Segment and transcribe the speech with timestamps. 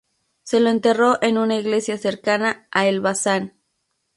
[0.41, 3.53] Se lo enterró en una iglesia cercana a Elbasan.